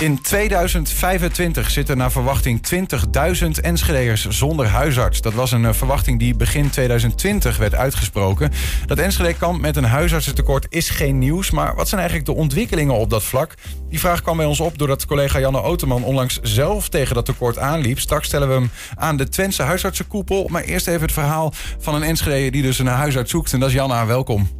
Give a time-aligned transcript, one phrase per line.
[0.00, 2.60] In 2025 zitten naar verwachting
[3.42, 5.20] 20.000 Enschede'ers zonder huisarts.
[5.20, 8.52] Dat was een eh, verwachting die begin 2020 werd uitgesproken.
[8.86, 11.50] Dat Enschede kamp met een huisartsentekort is geen nieuws.
[11.50, 13.54] Maar wat zijn eigenlijk de ontwikkelingen op dat vlak?
[13.88, 17.58] Die vraag kwam bij ons op doordat collega Janne Oteman onlangs zelf tegen dat tekort
[17.58, 17.98] aanliep.
[17.98, 20.48] Straks stellen we hem aan de Twentse huisartsenkoepel.
[20.48, 23.52] Maar eerst even het verhaal van een Enschede die dus een huisarts zoekt.
[23.52, 24.59] En dat is Janna, welkom.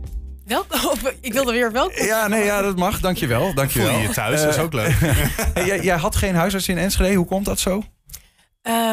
[0.50, 0.98] Welkom.
[1.20, 2.04] Ik wilde weer welkom.
[2.04, 3.00] Ja, nee, ja, dat mag.
[3.00, 3.54] Dankjewel.
[3.54, 3.90] dankjewel.
[3.90, 4.96] Voel je je thuis, dat is ook leuk.
[5.66, 7.14] jij, jij had geen huisarts in Enschede.
[7.14, 7.76] Hoe komt dat zo?
[7.76, 7.82] Uh,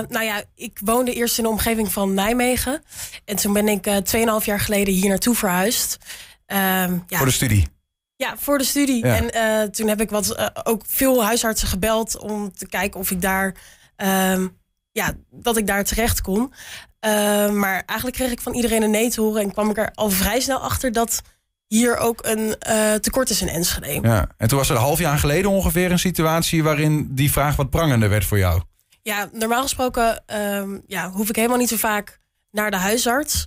[0.07, 2.83] nou ja, ik woonde eerst in de omgeving van Nijmegen.
[3.25, 5.97] En toen ben ik uh, 2,5 jaar geleden hier naartoe verhuisd.
[6.47, 7.01] Uh, ja.
[7.07, 7.67] Voor de studie?
[8.15, 9.05] Ja, voor de studie.
[9.05, 9.15] Ja.
[9.15, 13.21] En uh, toen heb ik wat, ook veel huisartsen gebeld om te kijken of ik
[13.21, 13.55] daar,
[13.95, 14.47] ehm,
[14.91, 16.53] ja, dat ik daar terecht kon.
[17.51, 20.09] maar eigenlijk kreeg ik van iedereen een nee te horen en kwam ik er al
[20.09, 21.21] vrij snel achter dat
[21.67, 24.07] hier ook een uh, tekort is in Enschede.
[24.07, 27.55] Ja, en toen was er een half jaar geleden ongeveer een situatie waarin die vraag
[27.55, 28.61] wat prangender werd voor jou.
[29.01, 32.19] Ja, normaal gesproken um, ja, hoef ik helemaal niet zo vaak
[32.51, 33.45] naar de huisarts.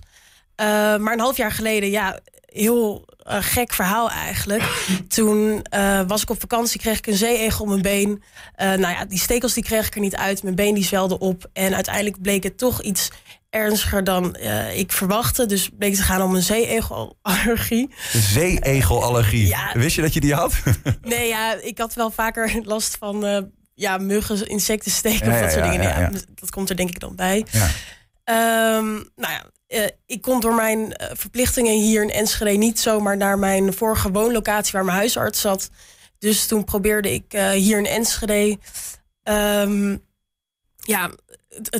[0.61, 4.63] Uh, maar een half jaar geleden, ja, heel uh, gek verhaal eigenlijk.
[5.07, 5.65] Toen
[6.07, 8.23] was ik op vakantie, kreeg ik een zeeegel op mijn been.
[8.55, 10.43] nou ja, die stekels die kreeg ik er niet uit.
[10.43, 11.49] Mijn been die zwelde op.
[11.53, 13.09] En uiteindelijk bleek het toch iets
[13.51, 15.45] ernstiger dan uh, ik verwachtte.
[15.45, 17.89] Dus bleek te gaan om een zeeegelallergie.
[18.11, 19.47] Zeeegelallergie?
[19.47, 19.71] Ja.
[19.73, 20.53] Wist je dat je die had?
[21.01, 23.37] nee, ja, ik had wel vaker last van uh,
[23.73, 25.81] ja, muggen, insecten steken ja, of dat soort dingen.
[25.81, 27.45] Ja, dat komt er denk ik dan bij.
[28.25, 33.39] Um, nou ja, uh, ik kon door mijn verplichtingen hier in Enschede niet zomaar naar
[33.39, 35.69] mijn vorige woonlocatie waar mijn huisarts zat.
[36.19, 38.57] Dus toen probeerde ik hier in Enschede
[39.23, 40.01] um,
[40.77, 41.11] ja,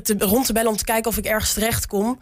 [0.04, 2.20] te, rond te bellen om te kijken of ik ergens terecht kom.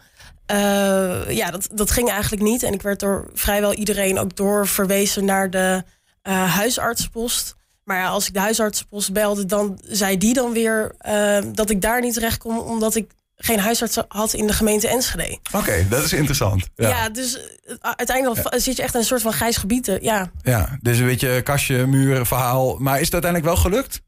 [0.52, 2.62] Uh, ja, dat, dat ging eigenlijk niet.
[2.62, 5.84] En ik werd door vrijwel iedereen ook doorverwezen naar de
[6.28, 7.56] uh, huisartsenpost.
[7.84, 11.80] Maar ja, als ik de huisartsenpost belde, dan zei die dan weer uh, dat ik
[11.80, 15.32] daar niet terecht kon, omdat ik geen huisarts had in de gemeente Enschede.
[15.32, 16.68] Oké, okay, dat is interessant.
[16.74, 17.38] Ja, ja dus
[17.80, 19.98] uiteindelijk zit je echt in een soort van grijs gebied.
[20.00, 20.30] Ja.
[20.42, 22.76] ja, dus een beetje kastje, muur, verhaal.
[22.78, 24.00] Maar is het uiteindelijk wel gelukt?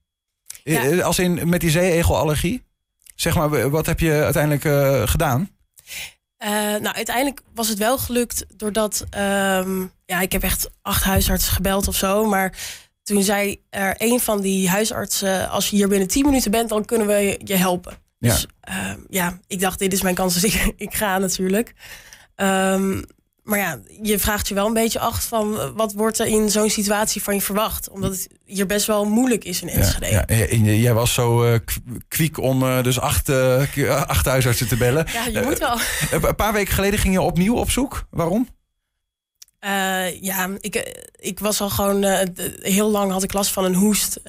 [0.65, 1.01] Ja.
[1.01, 2.63] Als in met die zeeegelallergie?
[3.23, 5.51] Zeg maar, wat heb je uiteindelijk uh, gedaan?
[6.45, 9.05] Uh, nou, uiteindelijk was het wel gelukt doordat...
[9.17, 12.25] Um, ja, ik heb echt acht huisartsen gebeld of zo.
[12.25, 12.59] Maar
[13.03, 15.51] toen zei er een van die huisartsen...
[15.51, 17.93] als je hier binnen tien minuten bent, dan kunnen we je helpen.
[18.19, 18.29] Ja.
[18.29, 21.75] Dus uh, ja, ik dacht, dit is mijn kans, dus ik, ik ga natuurlijk.
[22.37, 23.05] Um,
[23.43, 26.51] maar ja, je vraagt je wel een beetje af van eh, wat wordt er in
[26.51, 27.89] zo'n situatie van je verwacht?
[27.89, 30.07] Omdat het hier best wel moeilijk is in Enschede.
[30.07, 30.73] Ja, ja.
[30.73, 31.59] jij was zo uh,
[32.09, 35.07] kwiek om uh, dus acht, uh, acht huisartsen te bellen.
[35.13, 35.79] Ja, je moet wel.
[36.11, 38.07] een paar weken geleden ging je opnieuw op zoek.
[38.11, 38.49] Waarom?
[40.21, 42.05] ja, ik, ik was al gewoon
[42.61, 44.21] heel lang had ik last van een hoest.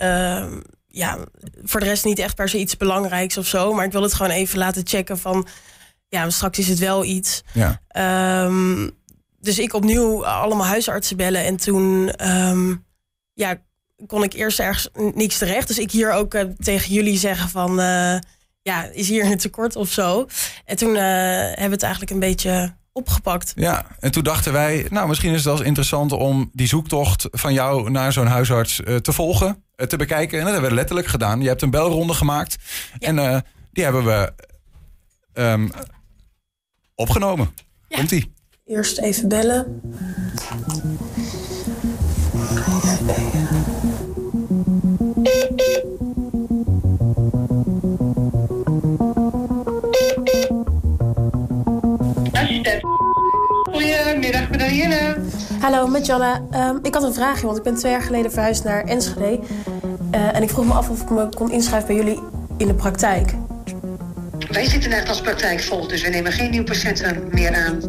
[0.87, 1.17] ja,
[1.63, 3.73] voor de rest niet echt per se iets belangrijks of zo.
[3.73, 5.47] Maar ik wil het gewoon even laten checken van
[6.13, 7.43] ja, straks is het wel iets.
[7.53, 7.81] Ja.
[8.45, 8.91] Um,
[9.43, 11.43] dus ik opnieuw allemaal huisartsen bellen.
[11.43, 12.85] En toen um,
[13.33, 13.61] ja,
[14.07, 15.67] kon ik eerst ergens niks terecht.
[15.67, 17.79] Dus ik hier ook uh, tegen jullie zeggen van...
[17.79, 18.17] Uh,
[18.61, 20.27] ja, is hier een tekort of zo?
[20.65, 23.53] En toen uh, hebben we het eigenlijk een beetje opgepakt.
[23.55, 24.87] Ja, en toen dachten wij...
[24.89, 27.89] nou, misschien is het wel eens interessant om die zoektocht van jou...
[27.89, 30.37] naar zo'n huisarts te volgen, te bekijken.
[30.37, 31.41] En dat hebben we letterlijk gedaan.
[31.41, 32.55] Je hebt een belronde gemaakt.
[32.99, 33.07] Ja.
[33.07, 34.33] En die hebben we...
[35.33, 35.71] Um,
[36.95, 37.53] opgenomen.
[37.87, 37.97] Ja.
[37.97, 38.32] Komt-ie.
[38.65, 39.81] Eerst even bellen.
[53.71, 55.15] Goedemiddag, met Danielle.
[55.59, 56.41] Hallo, met Janne.
[56.55, 59.39] Um, ik had een vraagje, want ik ben twee jaar geleden verhuisd naar Enschede.
[60.15, 62.19] Uh, en ik vroeg me af of ik me kon inschrijven bij jullie
[62.57, 63.33] in de praktijk.
[64.51, 67.79] Wij zitten echt als praktijk vol, dus we nemen geen nieuwe patiënten meer aan.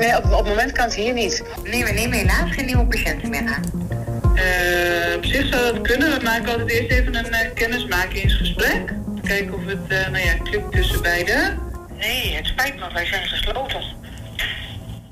[0.00, 1.42] Nee, op, op het moment kan het hier niet.
[1.64, 3.62] Nee, we nemen helaas geen nieuwe patiënten meer aan.
[4.34, 6.18] Uh, op zich zou dat kunnen.
[6.18, 8.94] We maken altijd eerst even een uh, kennismakingsgesprek.
[9.22, 11.58] Kijken of het uh, nou ja, klikt tussen beiden.
[11.98, 13.82] Nee, het spijt me, wij zijn gesloten.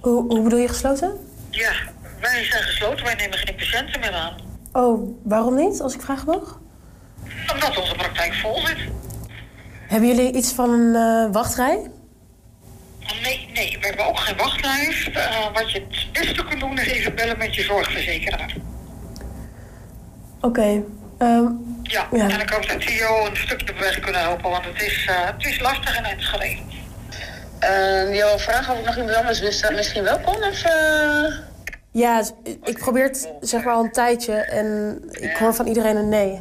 [0.00, 1.12] Hoe, hoe bedoel je gesloten?
[1.50, 1.72] Ja,
[2.20, 3.04] wij zijn gesloten.
[3.04, 4.36] Wij nemen geen patiënten meer aan.
[4.72, 6.60] Oh, waarom niet, als ik vraag mag?
[7.52, 8.78] Omdat onze praktijk vol zit.
[9.88, 11.90] Hebben jullie iets van een uh, wachtrij?
[13.22, 15.08] Nee, nee, we hebben ook geen wachtlijst.
[15.08, 18.54] Uh, wat je het beste kunt doen is even bellen met je zorgverzekeraar.
[20.40, 20.46] Oké.
[20.46, 20.84] Okay,
[21.18, 24.50] um, ja, ja, en ik hoop dat die jou een stukje op weg kunnen helpen,
[24.50, 26.58] want het is, uh, het is lastig in Enschede.
[27.62, 30.44] Uh, jouw vraag of ik nog iemand anders wist, misschien wel kon?
[30.44, 30.62] Of,
[31.92, 32.22] Ja,
[32.64, 36.40] ik probeer het zeg maar al een tijdje en ik hoor van iedereen een nee.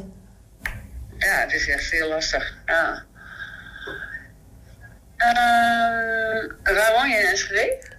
[1.17, 2.57] ja, het is echt heel lastig.
[2.65, 3.03] Ja.
[5.17, 7.95] Uh, waar woon je in Enschede?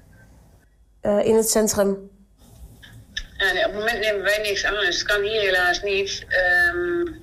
[1.03, 2.11] Uh, in het centrum.
[3.37, 6.27] Ja, nee, op het moment nemen wij niks aan, dus het kan hier helaas niet.
[6.73, 7.21] Um,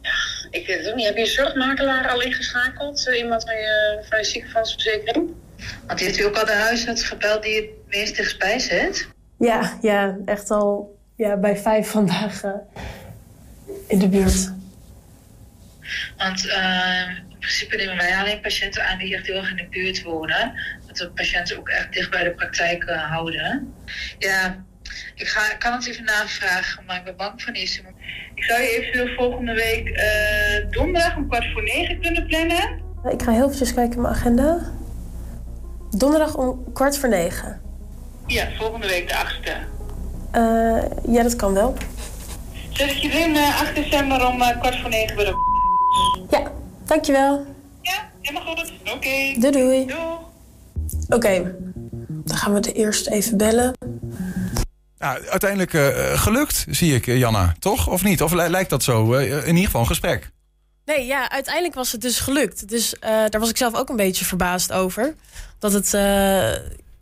[0.00, 0.12] ja,
[0.50, 1.06] ik weet het ook niet.
[1.06, 3.08] Heb je een zorgmakelaar al ingeschakeld?
[3.08, 5.34] Uh, iemand van je, van je ziekenfondsverzekering?
[5.86, 9.08] Want heeft u ook al de huisarts gebeld die het meest dichtstbij zit?
[9.38, 12.42] Ja, ja, echt al ja, bij vijf vandaag
[13.86, 14.52] in de buurt.
[16.16, 17.08] Want uh,
[17.46, 20.52] principe nemen wij alleen patiënten aan die echt heel erg in de buurt wonen.
[20.86, 23.74] Dat we patiënten ook echt dicht bij de praktijk uh, houden.
[24.18, 24.64] Ja,
[25.14, 27.80] ik, ga, ik kan het even navragen, maar ik ben bang van iets.
[28.34, 32.82] Ik zou je eventueel volgende week uh, donderdag om kwart voor negen kunnen plannen.
[33.10, 34.72] Ik ga heel even kijken in mijn agenda.
[35.90, 37.60] Donderdag om kwart voor negen.
[38.26, 39.52] Ja, volgende week de achtste.
[40.32, 41.76] Uh, ja, dat kan wel.
[42.70, 45.34] Zet ik je in uh, 8 december om uh, kwart voor negen bij de...
[46.30, 46.52] Ja,
[46.86, 47.46] dankjewel.
[47.82, 48.72] Ja, helemaal goed.
[48.80, 48.90] Oké.
[48.90, 49.36] Okay.
[49.38, 49.86] Doei doei.
[49.86, 49.98] Doei.
[51.06, 51.54] Oké, okay.
[52.08, 53.72] dan gaan we de eerst even bellen.
[54.98, 57.54] Nou, uiteindelijk uh, gelukt, zie ik, Janna.
[57.58, 57.88] Toch?
[57.88, 58.22] Of niet?
[58.22, 59.14] Of lijkt dat zo?
[59.14, 60.30] Uh, in ieder geval een gesprek.
[60.84, 62.68] Nee, ja, uiteindelijk was het dus gelukt.
[62.68, 65.14] Dus uh, daar was ik zelf ook een beetje verbaasd over.
[65.58, 65.90] Dat het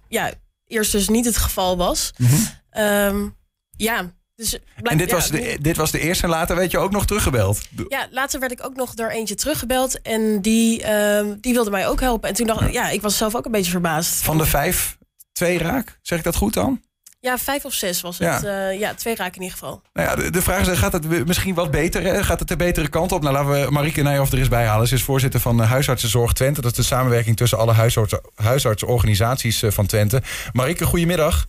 [0.09, 0.33] ja,
[0.67, 2.13] eerst dus niet het geval was.
[2.17, 2.83] Mm -hmm.
[2.83, 3.37] um,
[3.77, 6.91] ja, dus en dit, was de, dit was de eerste en later werd je ook
[6.91, 7.61] nog teruggebeld?
[7.89, 10.03] Ja, later werd ik ook nog door eentje teruggebeld.
[10.03, 12.29] En die, uh, die wilde mij ook helpen.
[12.29, 12.87] En toen dacht ik, ja.
[12.87, 14.23] ja, ik was zelf ook een beetje verbaasd.
[14.23, 14.97] Van de vijf,
[15.33, 15.99] twee raak?
[16.03, 16.83] Zeg ik dat goed dan?
[17.21, 18.43] Ja, vijf of zes was het.
[18.43, 19.83] Ja, uh, ja twee raak in ieder geval.
[19.93, 22.03] Nou ja, de, de, vraag is, gaat het misschien wat beter?
[22.03, 22.23] Hè?
[22.23, 23.23] Gaat het de betere kant op?
[23.23, 24.89] Nou, laten we Marieke Nijhoff er eens bij halen.
[24.89, 26.61] Ze is voorzitter van Huisartsenzorg Twente.
[26.61, 30.23] Dat is de samenwerking tussen alle huisarts, huisartsorganisaties van Twente.
[30.53, 31.47] Marieke, goedemiddag.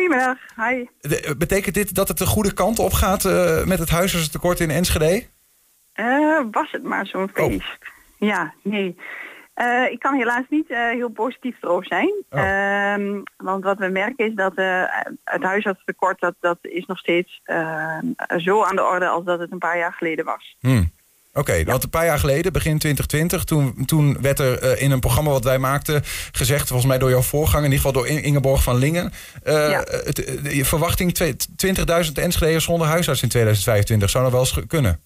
[0.00, 0.84] Goedemiddag, hi.
[1.00, 4.70] De, betekent dit dat het de goede kant op gaat uh, met het huisartsentekort in
[4.70, 5.26] Enschede?
[5.94, 7.78] Uh, was het maar zo'n feest.
[8.18, 8.28] Oh.
[8.28, 8.96] Ja, nee.
[9.56, 12.12] Uh, ik kan helaas niet heel positief erover zijn.
[12.30, 12.40] Oh.
[12.40, 14.52] Ehm, want wat we merken is dat
[15.24, 17.40] het huisartsentekort dat, dat is nog steeds
[18.36, 20.56] zo aan de orde als dat het een paar jaar geleden was.
[20.60, 20.90] Hmm.
[21.32, 24.90] Oké, okay, want een paar jaar geleden, begin 2020, toen, toen werd er uh, in
[24.90, 28.22] een programma wat wij maakten gezegd, volgens mij door jouw voorganger, in ieder geval door
[28.22, 29.12] Ingeborg van Lingen,
[29.44, 29.84] uh, ja.
[29.86, 35.00] het, de verwachting 20.000 Enschede'ers zonder huisarts in 2025 zou nog wel eens kunnen.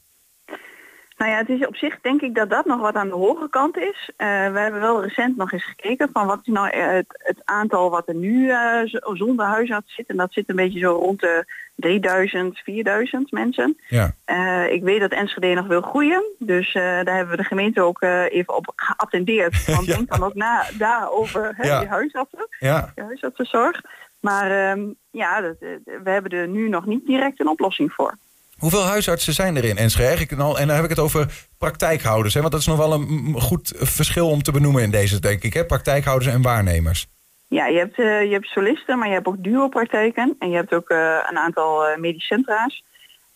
[1.16, 3.48] Nou ja, het is op zich denk ik dat dat nog wat aan de hoge
[3.50, 4.10] kant is.
[4.10, 7.90] Uh, we hebben wel recent nog eens gekeken van wat is nou het, het aantal
[7.90, 8.80] wat er nu uh,
[9.12, 10.06] zonder huisarts zit.
[10.06, 11.44] En dat zit een beetje zo rond de
[11.76, 13.76] 3000, 4000 mensen.
[13.88, 14.14] Ja.
[14.26, 16.24] Uh, ik weet dat Enschede nog wil groeien.
[16.38, 19.64] Dus daar hebben we de gemeente ook even op geattendeerd.
[19.74, 19.94] Want ja.
[19.94, 21.78] denk dan ook na daarover hè, ja.
[21.78, 22.46] die huisartsen.
[22.58, 22.92] Ja.
[22.94, 23.80] Huisartsenzorg.
[24.20, 28.16] Maar um, ja, dat, we hebben er nu nog niet direct een oplossing voor.
[28.58, 30.26] Hoeveel huisartsen zijn er in Enschede?
[30.28, 32.34] En dan heb ik het over praktijkhouders.
[32.34, 32.40] Hè?
[32.40, 35.54] Want dat is nog wel een goed verschil om te benoemen in deze, denk ik.
[35.54, 35.64] Hè?
[35.64, 37.06] Praktijkhouders en waarnemers.
[37.48, 40.36] Ja, je hebt, uh, je hebt solisten, maar je hebt ook duopraktijken.
[40.38, 42.84] En je hebt ook uh, een aantal uh, medisch centra's.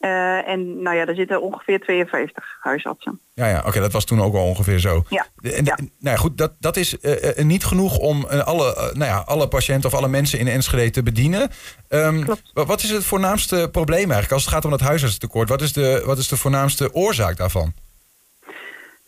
[0.00, 3.20] Uh, en nou ja, er zitten ongeveer 52 huisartsen.
[3.34, 5.04] Ja, ja oké, okay, dat was toen ook al ongeveer zo.
[5.08, 5.26] Ja.
[5.42, 5.74] En, ja.
[5.76, 9.48] Nou ja, goed, dat, dat is uh, uh, niet genoeg om alle, nou ja, alle
[9.48, 11.50] patiënten of alle mensen in Enschede te bedienen.
[11.88, 12.50] Um, Klopt.
[12.52, 15.48] Wat is het voornaamste probleem eigenlijk als het gaat om het huisartsentekort?
[15.48, 17.72] Wat is de, wat is de voornaamste oorzaak daarvan?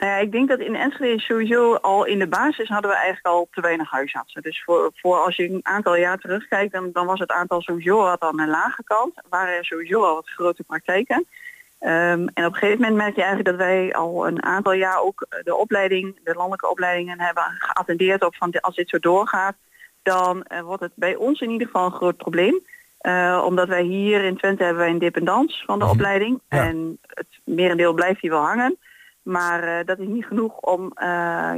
[0.01, 3.27] Nou ja, ik denk dat in Enschede sowieso al in de basis hadden we eigenlijk
[3.27, 4.43] al te weinig huisartsen.
[4.43, 7.97] Dus voor, voor als je een aantal jaar terugkijkt, dan, dan was het aantal sowieso
[7.97, 9.15] wat aan een lage kant.
[9.29, 11.17] Waren er sowieso al wat grote praktijken.
[11.17, 15.01] Um, en op een gegeven moment merk je eigenlijk dat wij al een aantal jaar
[15.01, 19.55] ook de opleiding, de landelijke opleidingen hebben geattendeerd op van als dit zo doorgaat,
[20.03, 22.61] dan uh, wordt het bij ons in ieder geval een groot probleem.
[23.03, 26.41] Uh, omdat wij hier in Twente hebben wij een dependance van de opleiding.
[26.49, 26.67] Ja.
[26.67, 28.79] En het merendeel blijft hier wel hangen.
[29.23, 31.03] Maar uh, dat is niet genoeg om uh,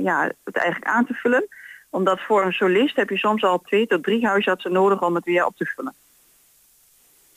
[0.03, 1.49] ja, het eigenlijk aan te vullen.
[1.91, 5.25] Omdat voor een solist heb je soms al twee tot drie huisartsen nodig om het
[5.25, 5.95] weer op te vullen.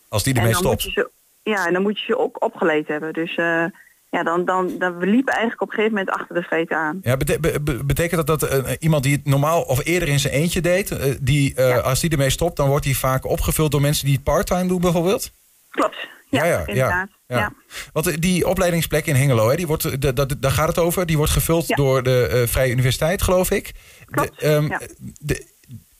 [0.08, 0.82] Als die ermee stopt?
[0.82, 1.10] Ze,
[1.44, 3.13] ja, en dan moet je ze ook opgeleid hebben.
[3.13, 3.65] Dus uh,
[4.10, 7.00] ja, dan, dan, dan we liepen eigenlijk op een gegeven moment achter de feiten aan.
[7.01, 10.62] Ja, bete be betekent dat dat iemand die het normaal of eerder in zijn eentje
[10.62, 11.77] deed, die, ja.
[11.77, 14.82] als die ermee stopt, dan wordt die vaak opgevuld door mensen die het part-time doen
[14.82, 15.32] bijvoorbeeld?
[15.70, 16.13] Klopt.
[16.35, 17.09] Ja, ja, ja, inderdaad.
[17.27, 17.37] Ja.
[17.37, 17.53] ja.
[17.93, 21.05] Want die opleidingsplek in Hengelo, hè, die wordt, de, de, daar gaat het over.
[21.05, 21.75] Die wordt gevuld ja.
[21.75, 23.71] door de uh, Vrije Universiteit, geloof ik.
[24.05, 24.77] Klopt, de, um,
[25.19, 25.45] de,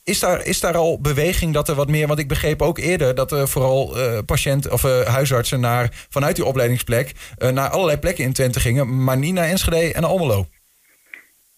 [0.04, 2.06] is, daar, is daar al beweging dat er wat meer...
[2.06, 5.60] Want ik begreep ook eerder dat er vooral uh, patiënten of uh, huisartsen...
[5.60, 9.04] Naar, vanuit die opleidingsplek naar allerlei plekken in Twente gingen...
[9.04, 10.46] maar niet naar Enschede en Almelo.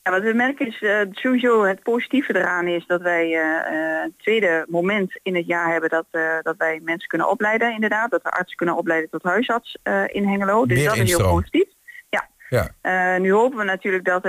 [0.09, 4.15] Ja, wat we merken is uh, sowieso het positieve eraan is dat wij uh, een
[4.17, 8.11] tweede moment in het jaar hebben dat, uh, dat wij mensen kunnen opleiden inderdaad.
[8.11, 10.67] Dat we artsen kunnen opleiden tot huisarts in Hengelo.
[10.67, 11.21] Dus Meer dat instroom.
[11.21, 11.69] is heel positief.
[12.09, 13.19] Ja, Ja.
[13.19, 14.23] nu hopen we natuurlijk dat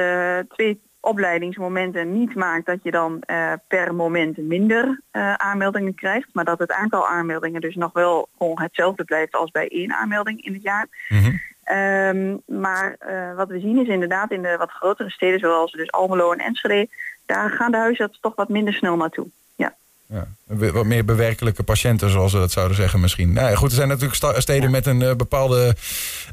[0.50, 3.24] twee opleidingsmomenten niet maakt dat je dan
[3.68, 5.02] per moment minder
[5.38, 9.68] aanmeldingen krijgt, maar dat het aantal aanmeldingen dus nog wel gewoon hetzelfde blijft als bij
[9.68, 10.88] één aanmelding in het jaar.
[11.10, 11.32] Mhm.
[11.70, 12.98] Ehm, maar
[13.36, 16.88] wat we zien is inderdaad in de wat grotere steden zoals dus Almelo en Enschede,
[17.26, 19.28] daar gaan de huisartsen toch wat minder snel naartoe.
[19.56, 19.76] Ja.
[20.06, 23.34] Ja, wat meer bewerkelijke patiënten, zoals we dat zouden zeggen misschien.
[23.34, 25.76] Nou ja, goed, er zijn natuurlijk steden met een uh, bepaalde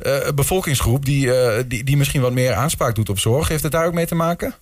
[0.07, 1.05] uh, bevolkingsgroep...
[1.05, 1.31] Die,
[1.67, 3.49] die, die misschien wat meer aanspraak doet op zorg.
[3.49, 4.55] Heeft het daar ook mee te maken?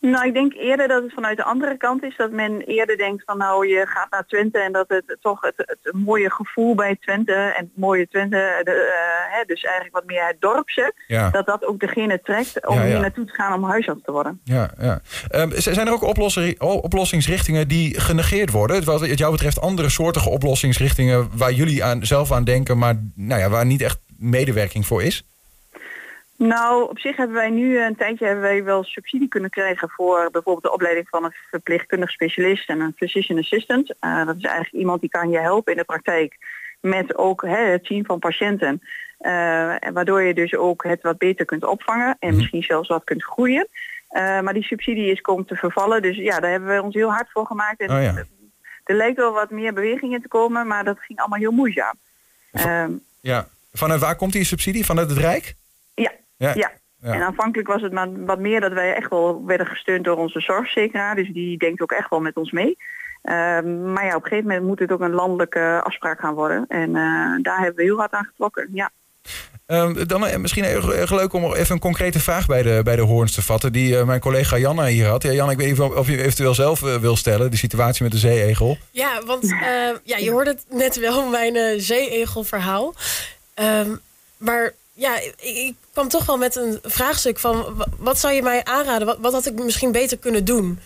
[0.00, 2.16] Nou, ik denk eerder dat het vanuit de andere kant is.
[2.16, 5.54] Dat men eerder denkt van nou, je gaat naar Twente en dat het toch het,
[5.56, 10.06] het mooie gevoel bij Twente en het mooie Twente, de, uh, hè, dus eigenlijk wat
[10.06, 10.92] meer het dorpse,
[11.32, 14.40] dat dat ook degene trekt om hier naartoe te gaan om huisarts te worden.
[14.44, 15.00] Ja, ja.
[15.30, 18.84] Um, zijn er ook oplossingsrichtingen die genegeerd worden?
[18.84, 23.48] Wat jou betreft andere soortige oplossingsrichtingen waar jullie aan, zelf aan denken, maar nou ja,
[23.48, 25.24] waar niet echt medewerking voor is?
[26.38, 30.30] Nou, op zich hebben wij nu een tijdje hebben wij wel subsidie kunnen krijgen voor
[30.30, 33.94] bijvoorbeeld de opleiding van een verpleegkundig specialist en een physician assistant.
[34.00, 36.36] Uh, dat is eigenlijk iemand die kan je helpen in de praktijk
[36.80, 38.82] met ook hè, het zien van patiënten.
[39.20, 39.30] Uh,
[39.92, 42.36] waardoor je dus ook het wat beter kunt opvangen en mhm.
[42.36, 43.68] misschien zelfs wat kunt groeien.
[44.12, 46.02] Uh, maar die subsidie is komt te vervallen.
[46.02, 47.80] Dus ja, daar hebben we ons heel hard voor gemaakt.
[47.80, 48.24] En oh ja.
[48.84, 51.94] Er lijkt wel wat meer beweging in te komen, maar dat ging allemaal heel moeizaam.
[52.52, 54.84] Van, ja, vanuit waar komt die subsidie?
[54.84, 55.54] Vanuit het Rijk?
[55.94, 56.52] Ja, ja.
[56.54, 56.70] ja.
[57.00, 60.40] En aanvankelijk was het maar wat meer dat wij echt wel werden gesteund door onze
[60.40, 61.14] zorgzekeraar.
[61.14, 62.76] Dus die denkt ook echt wel met ons mee.
[63.22, 66.64] Ehm, maar ja, op een gegeven moment moet het ook een landelijke afspraak gaan worden.
[66.68, 68.90] En uh, daar hebben we heel hard aan getrokken, ja.
[69.66, 73.02] Um, dan uh, misschien erg leuk om even een concrete vraag bij de, bij de
[73.02, 73.72] hoorns te vatten...
[73.72, 75.22] die uh, mijn collega Janna hier had.
[75.22, 78.12] Ja, Janna, ik weet niet of, of je eventueel zelf wil stellen, de situatie met
[78.12, 78.78] de zeeegel.
[78.90, 79.48] Ja, want
[80.04, 82.94] ja, je hoorde het net wel, mijn zeeegelverhaal.
[83.54, 84.00] Um,
[84.36, 87.84] maar ja, ik, ik, kwam toch wel met een vraagstuk van...
[87.98, 89.06] wat zou je mij aanraden?
[89.06, 90.80] Wat, wat had ik misschien beter kunnen doen?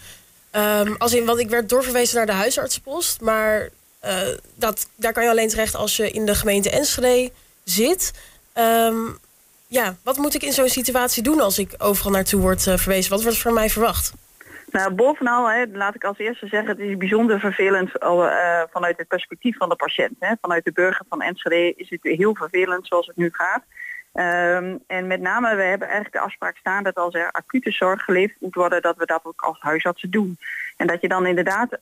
[0.52, 3.20] Um, als in, want ik werd doorverwezen naar de huisartsenpost.
[3.20, 3.68] Maar
[4.04, 4.18] uh,
[4.54, 7.30] dat, daar kan je alleen terecht als je in de gemeente Enschede
[7.64, 8.12] zit.
[8.54, 9.18] Um,
[9.66, 13.10] ja, wat moet ik in zo'n situatie doen als ik overal naartoe word uh, verwezen?
[13.10, 14.12] Wat wordt van mij verwacht?
[14.70, 19.08] Nou, bovenal, hè, laat ik als eerste zeggen, het is bijzonder vervelend uh, vanuit het
[19.08, 20.14] perspectief van de patiënt.
[20.18, 20.34] Hè.
[20.40, 23.62] Vanuit de burger van Enschede is het heel vervelend zoals het nu gaat.
[24.14, 28.02] Um, en met name, we hebben eigenlijk de afspraak staan dat als er acute zorg
[28.02, 30.36] geleverd moet worden, dat we dat ook als huisartsen doen.
[30.76, 31.78] En dat je dan inderdaad uh,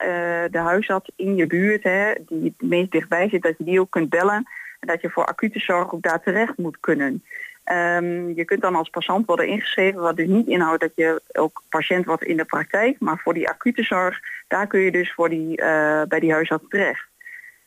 [0.50, 3.90] de huisarts in je buurt, hè, die het meest dichtbij zit, dat je die ook
[3.90, 4.46] kunt bellen.
[4.80, 7.24] En dat je voor acute zorg ook daar terecht moet kunnen.
[7.64, 11.62] Um, je kunt dan als patiënt worden ingeschreven, wat dus niet inhoudt dat je ook
[11.68, 12.96] patiënt wordt in de praktijk.
[13.00, 16.64] Maar voor die acute zorg, daar kun je dus voor die, uh, bij die huisarts
[16.68, 17.09] terecht.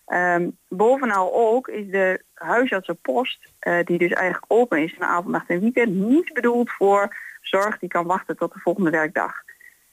[0.07, 5.50] Um, bovenal ook is de huisartsenpost, uh, die dus eigenlijk open is in avond, nacht
[5.50, 9.33] en weekend, niet bedoeld voor zorg die kan wachten tot de volgende werkdag.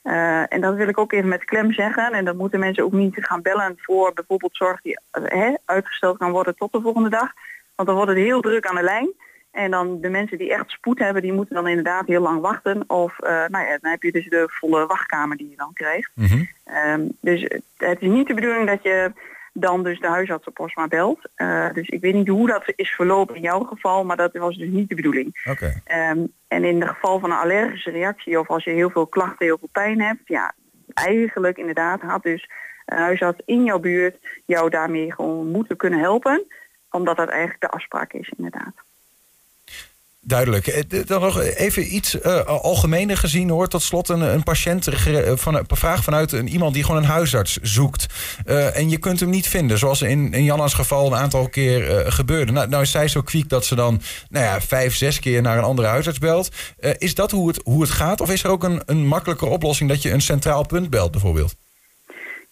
[0.05, 2.13] Uh, en dat wil ik ook even met klem zeggen.
[2.13, 4.99] En dat moeten mensen ook niet gaan bellen voor bijvoorbeeld zorg die
[5.33, 7.33] uh, uitgesteld kan worden tot de volgende dag.
[7.75, 9.11] Want dan wordt het heel druk aan de lijn.
[9.51, 12.85] En dan de mensen die echt spoed hebben, die moeten dan inderdaad heel lang wachten.
[12.87, 16.11] Of nou ja, dan heb je dus de volle wachtkamer die je dan krijgt.
[16.15, 17.17] Mm -hmm.
[17.21, 17.43] dus
[17.77, 19.13] het is niet de bedoeling dat je
[19.53, 21.29] dan dus de huisartsenpost maar belt.
[21.37, 24.57] Uh, dus ik weet niet hoe dat is verlopen in jouw geval, maar dat was
[24.57, 25.41] dus niet de bedoeling.
[25.51, 26.11] Okay.
[26.11, 29.47] Um, en in het geval van een allergische reactie of als je heel veel klachten,
[29.47, 30.55] heel veel pijn hebt, ja,
[30.95, 32.51] eigenlijk inderdaad had dus
[32.87, 34.17] een huisarts in jouw buurt
[34.47, 36.45] jou daarmee gewoon moeten kunnen helpen,
[36.91, 38.75] omdat dat eigenlijk de afspraak is inderdaad.
[40.31, 40.67] Duidelijk.
[40.67, 43.69] Eh, dan nog even iets uh, algemener gezien hoor.
[43.69, 44.89] Tot slot een, een patiënt
[45.35, 48.07] van een vraag vanuit een, iemand die gewoon een huisarts zoekt.
[48.75, 49.79] En je kunt hem niet vinden.
[49.79, 52.53] Zoals in, in Janna's geval een aantal keer gebeurde.
[52.53, 55.59] Nou, nou is zij zo kwiek dat ze dan nou ja, vijf, zes keer naar
[55.59, 56.49] een andere huisarts belt.
[56.99, 58.21] is dat hoe het, hoe het gaat?
[58.21, 61.55] Of is er ook een, een makkelijke oplossing dat je een centraal punt belt bijvoorbeeld?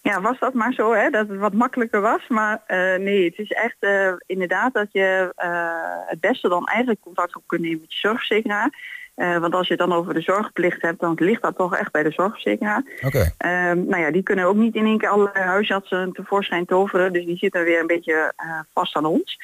[0.01, 2.27] Ja, was dat maar zo, hè, dat het wat makkelijker was.
[2.27, 7.01] Maar uh, nee, het is echt uh, inderdaad dat je uh, het beste dan eigenlijk
[7.01, 8.69] contact op kunt nemen met je zorgverzekeraar.
[9.15, 12.03] want als je het dan over de zorgplicht hebt, dan ligt dat toch echt bij
[12.03, 12.83] de zorgverzekeraar.
[13.01, 13.31] Oké.
[13.37, 13.73] Okay.
[13.73, 17.13] nou ja, die kunnen ook niet in één keer alle huisartsen tevoorschijn toveren.
[17.13, 18.33] Dus die zitten weer een beetje
[18.73, 19.39] vast aan ons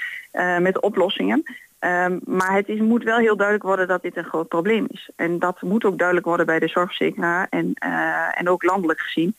[0.59, 1.43] met oplossingen.
[1.79, 5.09] Um, maar het is, moet wel heel duidelijk worden dat dit een groot probleem is.
[5.15, 7.73] En dat moet ook duidelijk worden bij de zorgverzekeraar en,
[8.33, 9.35] en ook landelijk gezien.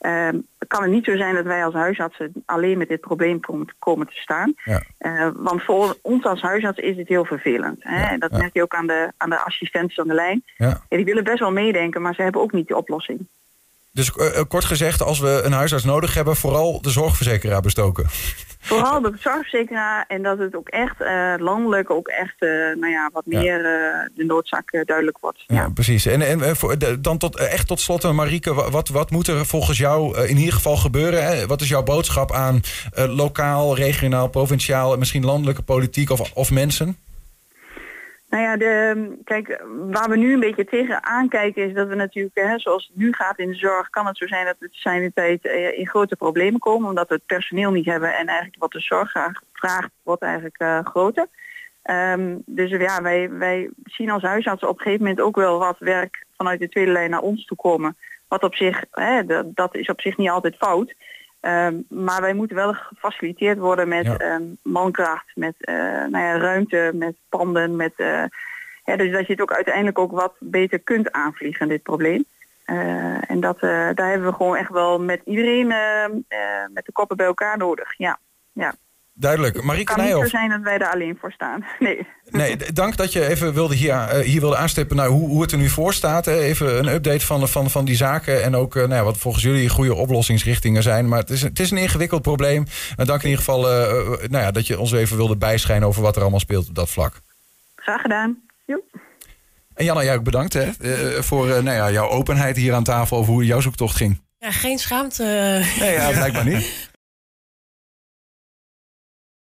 [0.00, 3.40] Um, kan het niet zo zijn dat wij als huisartsen alleen met dit probleem
[3.78, 4.54] komen te staan.
[4.64, 4.82] Ja.
[4.98, 7.76] Uh, want voor ons als huisarts is het heel vervelend.
[7.80, 8.10] Hè?
[8.10, 10.44] Ja, dat merk je ook aan de, aan de assistenten aan de lijn.
[10.56, 10.80] Ja.
[10.88, 13.26] die willen best wel meedenken, maar ze hebben ook niet die oplossing.
[13.92, 14.10] Dus
[14.48, 18.06] kort gezegd, als we een huisarts nodig hebben, vooral de zorgverzekeraar bestoken.
[18.68, 23.10] Vooral de zorgverzekeraar en dat het ook echt uh, landelijk ook echt uh, nou ja,
[23.12, 25.44] wat meer uh, de noodzaak duidelijk wordt.
[25.46, 25.68] Ja, ja.
[25.68, 26.06] precies.
[26.06, 30.26] En, en voor, dan tot, echt tot slot, Marieke, wat, wat moet er volgens jou
[30.26, 31.24] in ieder geval gebeuren?
[31.24, 31.46] Hè?
[31.46, 32.60] Wat is jouw boodschap aan
[32.94, 36.96] lokaal, regionaal, provinciaal, misschien landelijke politiek of, of mensen?
[38.28, 38.94] Nou ja,
[39.24, 42.96] kijk, waar we nu een beetje tegen aankijken is dat we natuurlijk, hè, zoals het
[42.96, 45.44] nu gaat in de zorg, kan het zo zijn dat we zijn de tijd
[45.76, 49.12] in grote problemen komen, omdat we het personeel niet hebben en eigenlijk wat de zorg
[49.52, 51.26] vraagt wordt eigenlijk uh, groter.
[51.90, 55.78] Um, dus ja, wij, wij zien als huisartsen op een gegeven moment ook wel wat
[55.78, 57.96] werk vanuit de tweede lijn naar ons toe komen.
[58.28, 60.94] Wat op zich, hè, dat is op zich niet altijd fout.
[61.40, 64.34] Um, maar wij moeten wel gefaciliteerd worden met ja.
[64.34, 68.24] um, mankracht, met uh, nou ja, ruimte, met panden, met, uh,
[68.84, 72.24] ja, dus dat je het ook uiteindelijk ook wat beter kunt aanvliegen, dit probleem.
[72.66, 75.66] Uh, en dat, daar hebben we gewoon echt wel met iedereen
[76.72, 77.94] met de koppen bij elkaar nodig.
[77.96, 78.18] Ja,
[78.52, 78.74] ja.
[79.18, 79.62] Duidelijk.
[79.62, 81.64] Marieke Het kan niet zo zijn dat wij er alleen voor staan.
[81.78, 82.06] Nee.
[82.30, 85.52] Nee, dank dat je even wilde hier, uh, hier wilde aanstippen naar hoe, hoe het
[85.52, 86.26] er nu voor staat.
[86.26, 89.44] Even een update van, van, van die zaken en ook uh, nou ja, wat volgens
[89.44, 91.08] jullie goede oplossingsrichtingen zijn.
[91.08, 92.66] Maar het is, het is een ingewikkeld probleem.
[92.96, 96.02] En dank in ieder geval uh, nou ja, dat je ons even wilde bijschijnen over
[96.02, 97.20] wat er allemaal speelt op dat vlak.
[97.76, 98.38] Graag gedaan.
[98.64, 98.80] Jo.
[99.74, 100.72] En Janna, jij ook bedankt hè,
[101.22, 104.20] voor nou ja, jouw openheid hier aan tafel over hoe jouw zoektocht ging.
[104.38, 105.24] Ja, geen schaamte.
[105.80, 106.87] Nee, ja, blijkbaar niet.